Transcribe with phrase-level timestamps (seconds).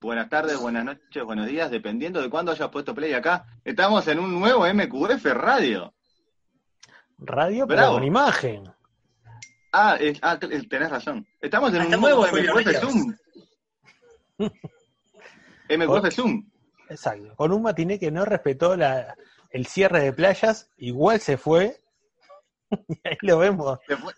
[0.00, 3.46] buenas tardes, buenas noches, buenos días, dependiendo de cuándo hayas puesto play acá.
[3.64, 5.94] Estamos en un nuevo MQF Radio.
[7.18, 7.94] Radio, pero Bravo.
[7.94, 8.72] con imagen.
[9.72, 11.26] Ah, es- ah, t- tenés razón.
[11.40, 12.80] Estamos en Ah, un estamos nuevo con Julio MQF Ríos.
[12.80, 13.16] Zoom.
[15.68, 16.50] MQF Zoom.
[16.88, 17.34] Exacto.
[17.36, 19.16] Con un matiné que no respetó la,
[19.50, 21.80] el cierre de playas, igual se fue.
[22.88, 23.78] y ahí lo vemos.
[23.88, 24.12] Se fue.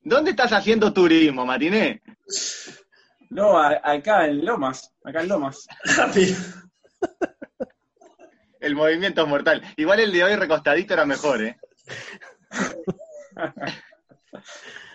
[0.00, 2.02] ¿Dónde estás haciendo turismo, Matiné?
[3.30, 5.66] No, a- acá en Lomas, acá en Lomas.
[5.96, 6.36] Rápido.
[8.60, 9.62] El movimiento es mortal.
[9.76, 11.56] Igual el de hoy recostadito era mejor, ¿eh?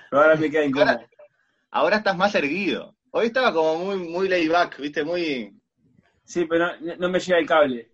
[0.10, 0.90] Pero ahora me queda incómodo.
[0.92, 1.08] Ahora,
[1.72, 2.96] ahora estás más erguido.
[3.12, 5.06] Hoy estaba como muy, muy laid back, ¿viste?
[5.06, 5.54] Muy.
[6.26, 7.90] Sí, pero no, no me llega el cable.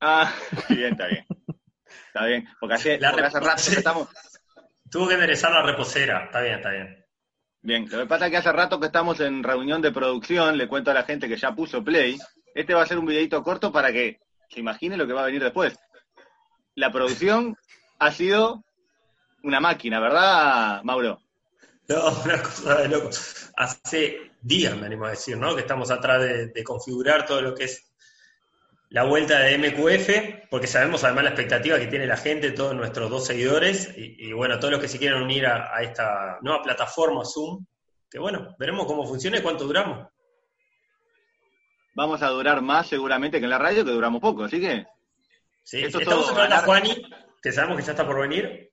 [0.00, 0.34] Ah,
[0.68, 1.24] bien, está bien.
[2.08, 2.48] Está bien.
[2.58, 4.08] Porque hace, La porque hace rato que estamos.
[4.90, 6.24] Tuvo que enderezar la reposera.
[6.24, 7.05] Está bien, está bien.
[7.66, 10.68] Bien, lo que pasa es que hace rato que estamos en reunión de producción, le
[10.68, 12.16] cuento a la gente que ya puso play.
[12.54, 15.26] Este va a ser un videito corto para que se imagine lo que va a
[15.26, 15.76] venir después.
[16.76, 17.56] La producción
[17.98, 18.62] ha sido
[19.42, 21.20] una máquina, ¿verdad, Mauro?
[21.88, 23.10] No, una cosa de loco.
[23.56, 25.56] Hace días, me animo a decir, ¿no?
[25.56, 27.84] Que estamos atrás de configurar todo lo que es
[28.88, 33.10] la vuelta de MQF, porque sabemos además la expectativa que tiene la gente, todos nuestros
[33.10, 36.62] dos seguidores, y, y bueno, todos los que se quieran unir a, a esta nueva
[36.62, 37.64] plataforma Zoom,
[38.10, 40.08] que bueno, veremos cómo funciona y cuánto duramos.
[41.94, 44.86] Vamos a durar más seguramente que en la radio, que duramos poco, así que
[45.66, 46.58] Sí, Esto estamos esperando a.
[46.60, 47.02] Juani,
[47.42, 48.70] que sabemos que ya está por venir.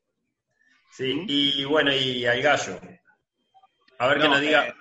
[0.91, 2.79] Sí, y bueno, y al gallo.
[3.97, 4.73] A ver que No, nos diga eh,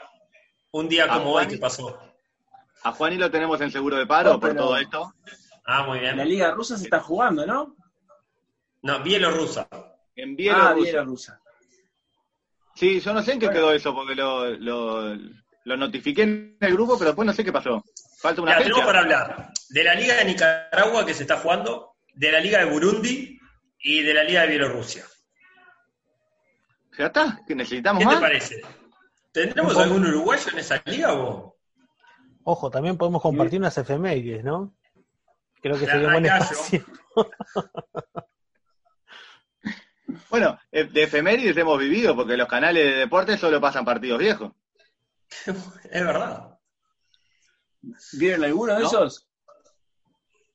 [0.72, 1.98] un día como hoy que pasó.
[2.84, 5.14] A Juani lo tenemos en seguro de paro No, por todo esto.
[5.64, 6.28] Ah, muy En la bien.
[6.28, 7.76] Liga Rusa se está jugando, ¿no?
[8.82, 9.68] No, bielorrusa.
[10.16, 10.82] En Ah, Bielorrusia.
[10.92, 11.40] Bielorrusia.
[12.74, 13.60] Sí, yo no sé en qué Bueno.
[13.60, 15.14] quedó eso, porque lo, lo,
[15.64, 17.84] lo notifiqué en el grupo, pero después no sé qué pasó.
[18.18, 18.68] Falta una Ya, fecha.
[18.70, 22.58] tenemos para hablar de la Liga de Nicaragua que se está jugando, de la Liga
[22.58, 23.38] de Burundi
[23.78, 25.04] y de la Liga de Bielorrusia.
[26.98, 27.40] ¿Ya está?
[27.46, 28.16] ¿Que necesitamos ¿Qué más?
[28.16, 28.62] te parece?
[29.32, 31.51] ¿Tendremos algún uruguayo en esa liga o?
[32.44, 34.74] Ojo, también podemos compartir unas efemérides, ¿no?
[35.60, 36.84] Creo que sería un buen espacio.
[40.28, 44.52] Bueno, eh, de efemérides hemos vivido, porque los canales de deportes solo pasan partidos viejos.
[45.90, 46.58] Es verdad.
[48.14, 48.86] ¿Vieron alguno de ¿No?
[48.86, 49.26] esos?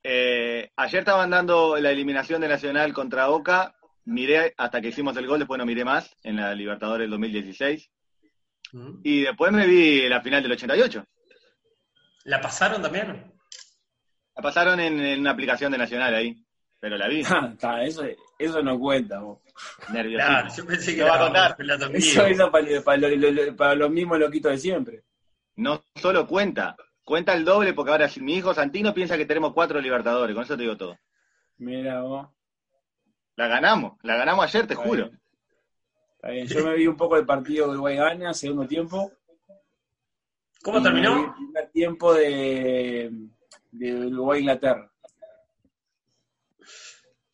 [0.04, 5.28] Eh, ayer estaban dando la eliminación de Nacional contra Boca, miré hasta que hicimos el
[5.28, 7.90] gol, después no miré más, en la Libertadores del 2016,
[8.74, 9.00] Mm.
[9.04, 11.06] y después me vi la final del 88.
[12.28, 13.32] ¿La pasaron también?
[14.36, 16.36] La pasaron en, en una aplicación de Nacional ahí,
[16.80, 17.24] pero la vi.
[17.26, 18.04] Ah, está, eso,
[18.38, 19.20] eso no cuenta.
[19.20, 19.40] vos.
[19.92, 20.28] Nerviosito.
[20.30, 21.56] Claro, yo pensé que Lo va a contar.
[21.96, 25.04] Eso es para, para, lo- lo- lo- para los mismos loquitos de siempre.
[25.56, 29.80] No solo cuenta, cuenta el doble porque ahora mi hijo Santino piensa que tenemos cuatro
[29.82, 31.00] Libertadores, con eso te digo todo.
[31.58, 32.28] Mira vos.
[33.38, 35.06] La ganamos, la ganamos ayer, te Está juro.
[35.08, 35.22] bien.
[36.16, 36.48] Está bien.
[36.48, 39.12] Yo me vi un poco del partido de Uruguay gana, segundo tiempo.
[40.68, 41.18] ¿Cómo terminó?
[41.28, 43.10] el primer tiempo de,
[43.72, 44.92] de Uruguay-Inglaterra.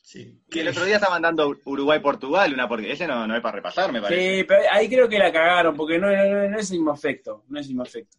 [0.02, 0.40] Sí.
[0.50, 3.92] Que el otro día estaban dando Uruguay-Portugal, una porque ese no, no es para repasar,
[3.92, 4.38] me parece.
[4.38, 7.44] Sí, pero ahí creo que la cagaron, porque no, no- no es el mismo efecto.
[7.50, 8.18] No es el mismo efecto.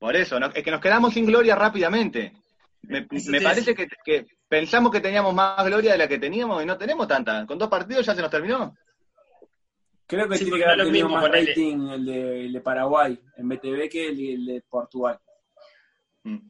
[0.00, 2.32] Por eso, no- es que nos quedamos sin gloria rápidamente.
[2.82, 3.02] Me,
[3.40, 7.06] parece que, que pensamos que teníamos más gloria de la que teníamos y no tenemos
[7.06, 7.46] tanta.
[7.46, 8.74] Con dos partidos ya se nos terminó.
[10.10, 12.60] Creo que Sí, tiene que haber tenido mismo más ponerle- rating el de, el de
[12.60, 15.20] Paraguay en BTV que el, el de Portugal.
[16.24, 16.48] Mm.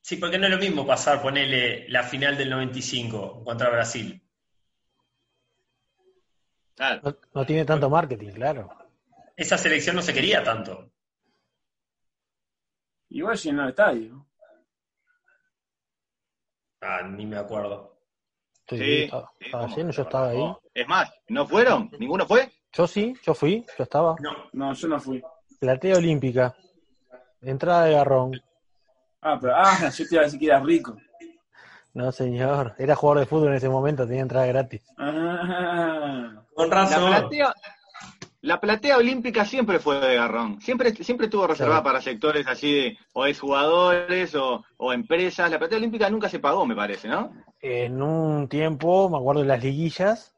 [0.00, 4.20] Sí, porque no es lo mismo pasar, ponerle la final del 95 contra Brasil.
[6.74, 7.00] Claro.
[7.04, 8.68] No, no tiene tanto marketing, claro.
[9.36, 10.90] Esa selección no se quería tanto.
[13.10, 14.26] Igual llenó el estadio.
[16.80, 17.98] Ah, ni me acuerdo.
[18.68, 19.76] Sí, Sí, estaba, sí, estaba ¿cómo?
[19.76, 20.38] lleno, yo estaba ahí.
[20.74, 21.90] Es más, ¿no fueron?
[21.98, 22.48] ¿Ninguno fue?
[22.72, 24.16] Yo sí, yo fui, yo estaba.
[24.20, 25.22] No, No, yo no fui.
[25.58, 26.54] Platea olímpica.
[27.42, 28.40] Entrada de garrón.
[29.22, 30.96] Ah, pero ah, yo te iba a decir que era rico.
[31.92, 32.74] No, señor.
[32.78, 34.82] Era jugador de fútbol en ese momento, tenía entrada gratis.
[34.96, 37.08] Ah, con La razón.
[37.10, 37.54] platea,
[38.42, 40.60] la platea olímpica siempre fue de garrón.
[40.60, 45.50] Siempre, siempre estuvo reservada para sectores así de, o exjugadores o, o empresas.
[45.50, 47.32] La platea olímpica nunca se pagó, me parece, ¿no?
[47.60, 50.34] En un tiempo, me acuerdo de las liguillas,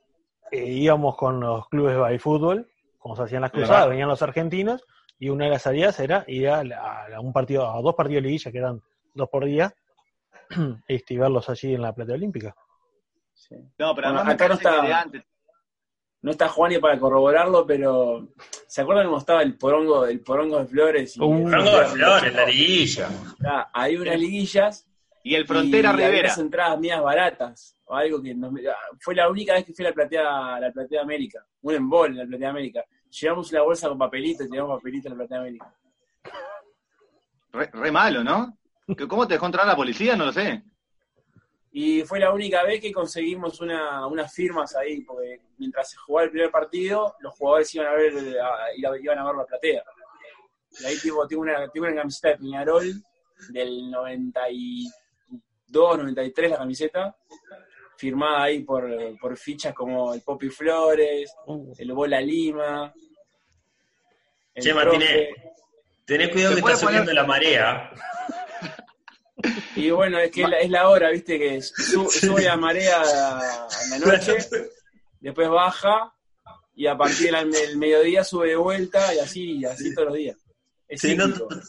[0.53, 2.69] eh, íbamos con los clubes de fútbol,
[2.99, 4.85] como se hacían las cruzadas, venían los argentinos,
[5.19, 8.23] y una de las salidas era ir a, la- a un partido, a dos partidos
[8.23, 8.81] de liguilla, que eran
[9.15, 9.75] dos por día,
[10.87, 12.55] este, y verlos allí en la platea olímpica.
[13.35, 13.57] sí.
[13.79, 15.23] No, pero Bueno, acá no está- de antes.
[16.25, 18.29] No está Juani para corroborarlo, pero
[18.69, 21.17] ¿se acuerdan cómo estaba el porongo, el porongo de flores?
[21.17, 23.09] Y Uh, Franco de Flores, la liguilla.
[23.45, 24.87] Ah, hay unas liguillas
[25.25, 26.29] Y el Frontera y Rivera.
[26.29, 27.77] unas entradas mías baratas.
[27.85, 30.73] O algo que nos- ah, fue la única vez que fui a la Platea, la
[30.73, 31.45] Platea América.
[31.63, 32.85] Un embol en la Platea América.
[33.21, 35.75] Llevamos una bolsa con papelito y teníamos papelito en la Platea América.
[37.53, 38.57] Re, re malo, ¿no?
[38.97, 40.17] ¿Que ¿Cómo te dejó entrar la policía?
[40.17, 40.63] No lo sé.
[41.75, 46.25] Y fue la única vez que conseguimos una, unas firmas ahí, porque mientras se jugaba
[46.25, 49.83] el primer partido, los jugadores iban a ver, a- iba- iban a ver la platea.
[50.81, 52.93] Y ahí tipo, tengo, una, tengo una camiseta de Piñarol
[53.51, 54.93] del 92,
[55.73, 57.17] 93 la camiseta,
[57.97, 58.89] firmada ahí por,
[59.21, 62.93] por fichas como el Poppy Flores, Uh, el Bola Lima.
[64.55, 64.75] el Che.
[64.75, 65.29] Martínez.
[66.05, 67.91] Tenés cuidado ¿Se que está subiendo la marea.
[69.77, 73.01] Y bueno, es que es la, es la hora, viste, que su- sube la marea
[73.01, 74.37] a la noche.
[75.21, 76.15] después baja
[76.75, 80.37] y a partir del, mediodía sube de vuelta y así, y así todos los días.
[80.89, 81.29] Es Te cíclico.
[81.49, 81.61] noto,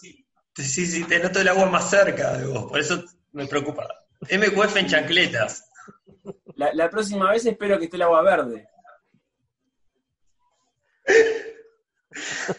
[0.56, 3.04] sí, sí, te noto el agua más cerca de vos, por eso
[3.34, 3.88] me preocupa.
[4.22, 5.70] MQF en chancletas.
[6.56, 8.68] La, la próxima vez espero que esté el agua verde.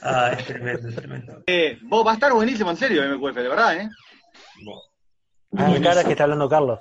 [0.03, 1.43] Ah, es tremendo, es tremendo.
[1.47, 3.88] Eh, vos va a estar buenísimo, en serio, MQF, de verdad, ¿eh?
[5.56, 6.81] ah, cara que está hablando Carlos.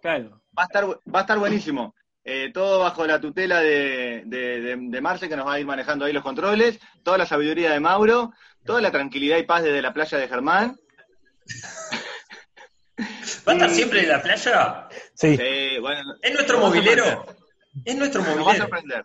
[0.00, 0.40] Claro.
[0.58, 1.94] Va a estar, va a estar buenísimo.
[2.24, 5.66] Eh, todo bajo la tutela de, de, de- de Marce, que nos va a ir
[5.66, 8.32] manejando ahí los controles, toda la sabiduría de Mauro,
[8.64, 10.76] toda la tranquilidad y paz desde la playa de Germán.
[13.46, 14.88] ¿Va a estar siempre en la playa?
[15.14, 17.26] Sí, Sí, bueno, ¿Es nuestro movilero?
[17.84, 18.62] Es nuestro nos va a movilero.
[18.64, 19.04] sorprender.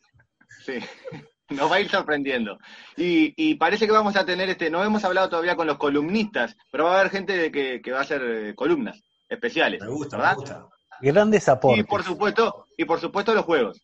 [0.66, 0.74] Sí,
[1.50, 2.58] nos va a ir sorprendiendo.
[2.98, 6.56] Y, y parece que vamos a tener, este, no hemos hablado todavía con los columnistas,
[6.72, 9.82] pero va a haber gente de que, que va a hacer eh, columnas especiales.
[9.82, 10.32] Me gusta, ¿verdad?
[10.32, 10.66] me gusta.
[11.02, 11.86] grandes Y aportes.
[11.86, 13.82] por supuesto, y por supuesto los juegos.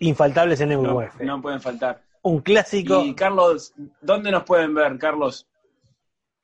[0.00, 1.20] Infaltables en No, MUF.
[1.20, 2.02] no pueden faltar.
[2.22, 3.02] Un clásico.
[3.04, 5.46] Y Carlos, ¿dónde nos pueden ver, Carlos?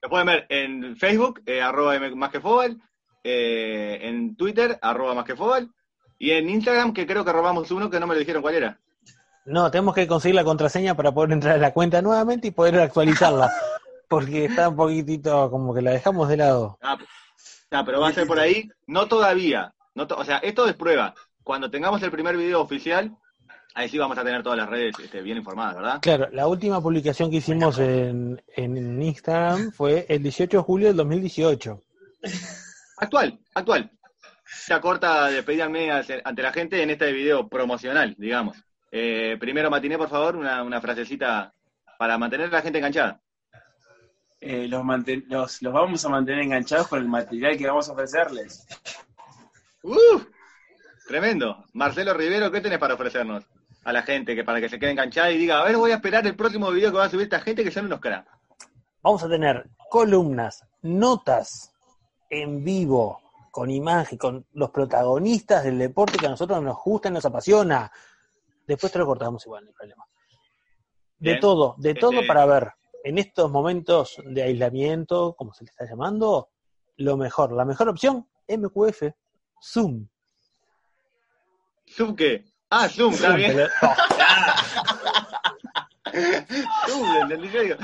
[0.04, 2.78] Lo pueden ver en Facebook, eh, arroba M- más que fútbol,
[3.24, 5.70] eh, en Twitter, arroba más que fútbol,
[6.18, 8.78] y en Instagram, que creo que robamos uno que no me lo dijeron cuál era.
[9.46, 12.78] No, tenemos que conseguir la contraseña para poder entrar a la cuenta nuevamente y poder
[12.80, 13.50] actualizarla.
[14.08, 16.78] Porque está un poquitito como que la dejamos de lado.
[16.82, 16.98] Ah,
[17.70, 19.72] ah, pero va a ser por ahí, no todavía.
[19.94, 21.14] No to- o sea, esto es prueba.
[21.42, 23.16] Cuando tengamos el primer video oficial,
[23.74, 25.98] ahí sí vamos a tener todas las redes este, bien informadas, ¿verdad?
[26.00, 30.96] Claro, la última publicación que hicimos en, en Instagram fue el 18 de julio del
[30.96, 31.80] 2018.
[32.98, 33.90] Actual, actual.
[34.68, 38.56] Ya corta despedida media ante la gente en este video promocional, digamos.
[38.92, 41.52] Eh, primero, Matiné, por favor, una, una frasecita
[41.98, 43.20] para mantener a la gente enganchada.
[44.40, 47.92] Eh, los, manten- los, los vamos a mantener enganchados con el material que vamos a
[47.92, 48.66] ofrecerles.
[49.82, 50.20] ¡Uh!
[51.08, 51.64] Tremendo.
[51.72, 53.44] Marcelo Rivero, ¿qué tenés para ofrecernos
[53.84, 55.96] a la gente que para que se quede enganchada y diga, a ver, voy a
[55.96, 58.30] esperar el próximo video que va a subir esta gente que son unos cracks?
[59.02, 61.72] Vamos a tener columnas, notas
[62.30, 63.20] en vivo,
[63.50, 67.92] con imagen, con los protagonistas del deporte que a nosotros nos gusta y nos apasiona.
[68.66, 70.04] Después te lo cortamos igual, no hay problema.
[71.18, 71.40] De Bien.
[71.40, 72.72] todo, de todo Este- para ver
[73.04, 76.48] en estos momentos de aislamiento, como se le está llamando,
[76.96, 79.12] lo mejor, la mejor opción, MQF,
[79.62, 80.08] Zoom.
[81.86, 82.44] ¿Zoom qué?
[82.70, 83.54] Ah, Zoom, está bien.
[83.54, 83.70] pero-
[86.86, 87.76] Zoom, entendí yo, digo,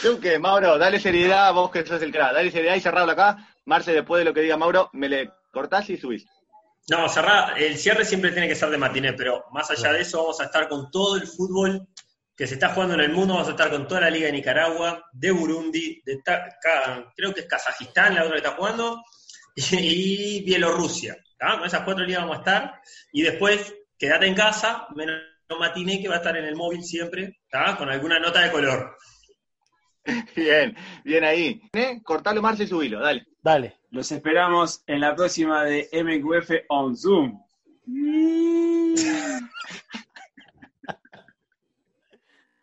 [0.00, 3.36] Zoom qué, Mauro, dale seriedad, vos que sos el crack, dale seriedad y cerrado acá.
[3.64, 6.26] Marce, después de lo que diga Mauro, me le cortás y subís.
[6.88, 10.18] No, cerrá, el cierre siempre tiene que ser de matiné, pero más allá de eso
[10.18, 11.86] vamos a estar con todo el fútbol
[12.36, 14.32] que se está jugando en el mundo, vamos a estar con toda la liga de
[14.32, 16.20] Nicaragua, de Burundi, de
[17.16, 19.02] creo que es Kazajistán la otra que está jugando,
[19.56, 21.16] y, Bielorrusia.
[21.38, 21.58] ¿tá?
[21.58, 22.80] Con esas cuatro ligas vamos a estar,
[23.12, 25.20] y después quédate en casa, menos
[25.58, 27.76] matiné que va a estar en el móvil siempre, ¿tá?
[27.76, 28.96] con alguna nota de color.
[30.36, 31.60] Bien, bien ahí.
[31.72, 32.00] ¿Eh?
[32.04, 33.26] Cortalo, Marce, y subilo, dale.
[33.42, 33.78] Dale.
[33.90, 37.42] Los esperamos en la próxima de MQF on Zoom.